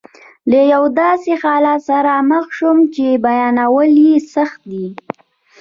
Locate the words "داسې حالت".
1.01-1.79